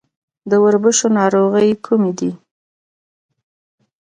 د 0.49 0.51
وربشو 0.63 1.07
ناروغۍ 1.17 1.69
کومې 1.85 2.11
دي؟ 2.19 2.31